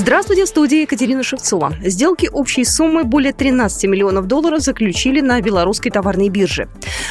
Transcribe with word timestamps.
Здравствуйте, 0.00 0.46
в 0.46 0.48
студии 0.48 0.80
Екатерина 0.80 1.22
Шевцова. 1.22 1.74
Сделки 1.84 2.26
общей 2.32 2.64
суммы 2.64 3.04
более 3.04 3.34
13 3.34 3.84
миллионов 3.84 4.28
долларов 4.28 4.60
заключили 4.60 5.20
на 5.20 5.38
белорусской 5.42 5.92
товарной 5.92 6.30
бирже. 6.30 6.70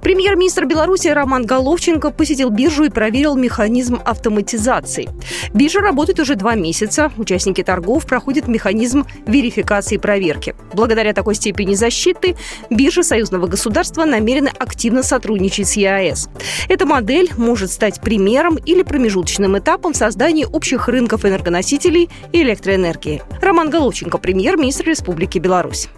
Премьер-министр 0.00 0.64
Беларуси 0.64 1.08
Роман 1.08 1.44
Головченко 1.44 2.10
посетил 2.10 2.48
биржу 2.48 2.84
и 2.84 2.88
проверил 2.88 3.36
механизм 3.36 4.00
автоматизации. 4.02 5.10
Биржа 5.52 5.80
работает 5.80 6.20
уже 6.20 6.36
два 6.36 6.54
месяца. 6.54 7.12
Участники 7.18 7.62
торгов 7.62 8.06
проходят 8.06 8.48
механизм 8.48 9.04
верификации 9.26 9.96
и 9.96 9.98
проверки. 9.98 10.54
Благодаря 10.72 11.12
такой 11.12 11.34
степени 11.34 11.74
защиты 11.74 12.34
биржа 12.70 13.02
союзного 13.02 13.46
государства 13.46 14.06
намерены 14.06 14.48
активно 14.58 15.02
сотрудничать 15.02 15.68
с 15.68 15.76
ЕАЭС. 15.76 16.30
Эта 16.70 16.86
модель 16.86 17.30
может 17.36 17.70
стать 17.70 18.00
примером 18.00 18.56
или 18.56 18.82
промежуточным 18.82 19.58
этапом 19.58 19.92
в 19.92 19.98
создании 19.98 20.46
общих 20.46 20.88
рынков 20.88 21.26
энергоносителей 21.26 22.08
и 22.32 22.40
электроэнергии 22.40 22.69
электроэнергии. 22.70 23.22
Роман 23.42 23.70
Головченко, 23.70 24.18
премьер-министр 24.18 24.86
Республики 24.86 25.38
Беларусь. 25.38 25.88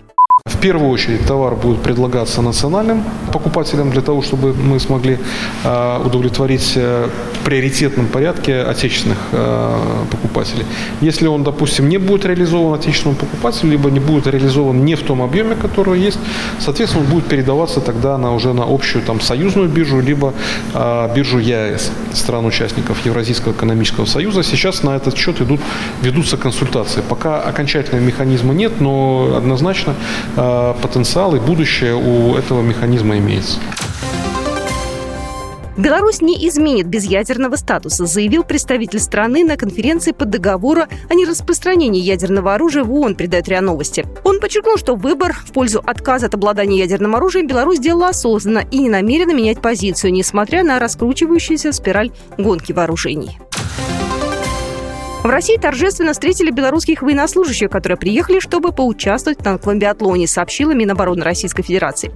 В 0.45 0.59
первую 0.61 0.91
очередь 0.91 1.27
товар 1.27 1.55
будет 1.55 1.83
предлагаться 1.83 2.43
национальным 2.43 3.05
покупателям 3.33 3.91
для 3.91 4.01
того, 4.01 4.23
чтобы 4.23 4.55
мы 4.55 4.81
смогли 4.81 5.19
э, 5.65 6.03
удовлетворить 6.05 6.73
э, 6.77 7.09
в 7.35 7.45
приоритетном 7.45 8.07
порядке 8.07 8.63
отечественных 8.63 9.19
э, 9.33 10.05
покупателей. 10.43 10.67
Если 11.01 11.27
он, 11.27 11.43
допустим, 11.45 11.89
не 11.89 11.99
будет 11.99 12.25
реализован 12.25 12.75
отечественному 12.75 13.19
покупателю, 13.19 13.73
либо 13.73 13.91
не 13.91 14.01
будет 14.01 14.27
реализован 14.27 14.85
не 14.85 14.95
в 14.95 15.03
том 15.03 15.23
объеме, 15.23 15.55
который 15.55 16.01
есть, 16.01 16.19
соответственно, 16.59 17.05
он 17.05 17.11
будет 17.11 17.27
передаваться 17.27 17.81
тогда 17.81 18.19
на, 18.19 18.35
уже 18.35 18.53
на 18.53 18.65
общую 18.65 19.05
там, 19.05 19.21
союзную 19.21 19.69
биржу, 19.69 20.01
либо 20.01 20.33
биржу 21.15 21.39
ЕАЭС, 21.39 21.91
стран-участников 22.13 23.07
Евразийского 23.07 23.53
экономического 23.53 24.07
союза. 24.07 24.43
Сейчас 24.43 24.83
на 24.83 24.97
этот 24.97 25.17
счет 25.17 25.41
идут, 25.41 25.61
ведутся 26.03 26.37
консультации. 26.37 27.03
Пока 27.09 27.41
окончательного 27.41 28.05
механизма 28.05 28.55
нет, 28.55 28.81
но 28.81 29.35
однозначно 29.37 29.95
Э, 30.37 30.75
потенциал 30.81 31.35
и 31.37 31.41
будущее 31.41 31.95
у 31.95 32.37
этого 32.37 32.63
механизма 32.63 33.19
имеется. 33.19 33.59
Беларусь 35.77 36.21
не 36.21 36.49
изменит 36.49 36.87
безъядерного 36.87 37.57
статуса, 37.57 38.05
заявил 38.05 38.45
представитель 38.45 38.99
страны 38.99 39.43
на 39.43 39.57
конференции 39.57 40.13
по 40.13 40.27
договору 40.27 40.83
о 41.09 41.15
нераспространении 41.15 42.01
ядерного 42.01 42.55
оружия 42.55 42.85
в 42.85 42.93
ООН, 42.93 43.15
передает 43.15 43.49
РИА 43.49 43.63
Новости. 43.63 44.05
Он 44.25 44.39
подчеркнул, 44.39 44.77
что 44.77 44.97
выбор 44.97 45.33
в 45.33 45.53
пользу 45.53 45.83
отказа 45.85 46.27
от 46.27 46.35
обладания 46.35 46.79
ядерным 46.79 47.17
оружием 47.17 47.47
Беларусь 47.47 47.79
сделала 47.79 48.09
осознанно 48.09 48.65
и 48.71 48.79
не 48.79 48.91
намерена 48.91 49.33
менять 49.33 49.63
позицию, 49.63 50.13
несмотря 50.13 50.63
на 50.63 50.79
раскручивающуюся 50.79 51.73
спираль 51.73 52.11
гонки 52.37 52.73
вооружений. 52.73 53.39
В 55.23 55.27
России 55.27 55.57
торжественно 55.57 56.15
встретили 56.15 56.51
белорусских 56.51 57.01
военнослужащих, 57.01 57.71
которые 57.71 57.97
приехали, 57.97 58.41
чтобы 58.41 58.73
поучаствовать 58.73 59.39
в 59.39 59.43
танковом 59.45 59.79
биатлоне, 59.79 60.27
сообщила 60.27 60.73
Минобороны 60.73 61.23
Российской 61.23 61.63
Федерации. 61.63 62.11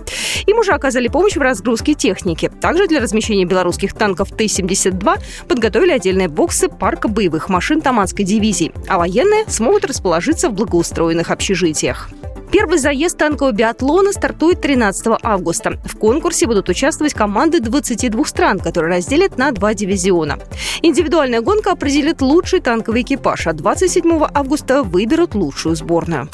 Им 0.46 0.58
уже 0.58 0.72
оказали 0.72 1.06
помощь 1.06 1.36
в 1.36 1.40
разгрузке 1.40 1.94
техники. 1.94 2.50
Также 2.60 2.88
для 2.88 3.00
размещения 3.00 3.44
белорусских 3.44 3.94
танков 3.94 4.30
Т-72 4.32 5.20
подготовили 5.46 5.92
отдельные 5.92 6.26
боксы 6.26 6.68
парка 6.68 7.06
боевых 7.06 7.48
машин 7.48 7.80
Таманской 7.80 8.24
дивизии, 8.24 8.72
а 8.88 8.98
военные 8.98 9.44
смогут 9.46 9.84
расположиться 9.84 10.48
в 10.48 10.54
благоустроенных 10.54 11.30
общежитиях. 11.30 12.10
Первый 12.50 12.78
заезд 12.78 13.18
танкового 13.18 13.52
биатлона 13.52 14.12
стартует 14.12 14.60
13 14.60 15.18
августа. 15.22 15.78
В 15.84 15.96
конкурсе 15.96 16.46
будут 16.46 16.68
участвовать 16.68 17.14
команды 17.14 17.60
22 17.60 18.24
стран, 18.24 18.60
которые 18.60 18.96
разделят 18.96 19.36
на 19.36 19.50
два 19.52 19.74
дивизиона. 19.74 20.38
Индивидуальная 20.82 21.40
гонка 21.40 21.72
определит 21.72 22.22
лучший 22.22 22.60
танковый 22.60 23.02
экипаж, 23.02 23.46
а 23.46 23.52
27 23.52 24.26
августа 24.32 24.82
выберут 24.82 25.34
лучшую 25.34 25.76
сборную. 25.76 26.28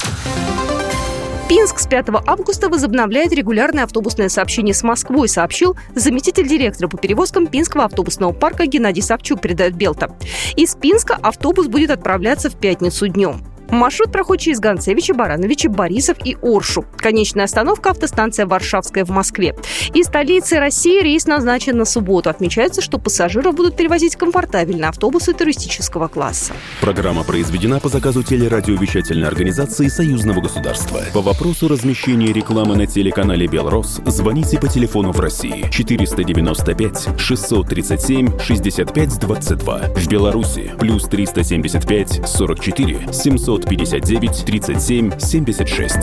Пинск 1.49 1.79
с 1.79 1.87
5 1.87 2.07
августа 2.25 2.69
возобновляет 2.69 3.31
регулярное 3.33 3.83
автобусное 3.83 4.29
сообщение 4.29 4.73
с 4.73 4.81
Москвой, 4.81 5.27
сообщил 5.27 5.75
заместитель 5.93 6.47
директора 6.47 6.87
по 6.87 6.97
перевозкам 6.97 7.47
Пинского 7.47 7.83
автобусного 7.83 8.31
парка 8.31 8.65
Геннадий 8.65 9.03
Савчук, 9.03 9.41
передает 9.41 9.75
Белта. 9.75 10.15
Из 10.55 10.75
Пинска 10.75 11.15
автобус 11.21 11.67
будет 11.67 11.91
отправляться 11.91 12.49
в 12.49 12.55
пятницу 12.55 13.07
днем. 13.07 13.52
Маршрут 13.73 14.11
проходит 14.11 14.43
через 14.43 14.59
Гонцевича, 14.59 15.13
Барановича, 15.13 15.69
Борисов 15.69 16.17
и 16.23 16.37
Оршу. 16.41 16.85
Конечная 16.97 17.45
остановка– 17.45 17.89
автостанция 17.91 18.45
Варшавская 18.45 19.03
в 19.03 19.09
Москве. 19.09 19.55
Из 19.93 20.05
столицы 20.05 20.59
России 20.59 21.01
рейс 21.01 21.25
назначен 21.25 21.77
на 21.77 21.85
субботу. 21.85 22.29
Отмечается, 22.29 22.81
что 22.81 22.99
пассажиров 22.99 23.55
будут 23.55 23.75
перевозить 23.75 24.15
комфортабельно 24.15 24.89
автобусы 24.89 25.33
туристического 25.33 26.07
класса. 26.07 26.53
Программа 26.81 27.23
произведена 27.23 27.79
по 27.79 27.89
заказу 27.89 28.23
телерадиовещательной 28.23 29.27
организации 29.27 29.87
Союзного 29.87 30.41
государства. 30.41 31.01
По 31.13 31.21
вопросу 31.21 31.67
размещения 31.67 32.31
рекламы 32.31 32.75
на 32.75 32.85
телеканале 32.85 33.47
«Белрос» 33.47 34.01
звоните 34.05 34.59
по 34.59 34.67
телефону 34.67 35.11
в 35.11 35.19
России 35.19 35.67
495 35.71 37.19
637 37.19 38.39
65 38.39 39.19
22. 39.19 39.79
В 39.95 40.07
Беларуси 40.07 40.71
плюс 40.79 41.03
375 41.05 42.21
44 42.27 43.07
700 43.11 43.62
959 43.65 44.45
37 44.45 45.19
76. 45.19 45.95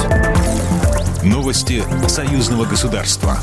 Новости 1.22 1.82
союзного 2.08 2.64
государства. 2.64 3.38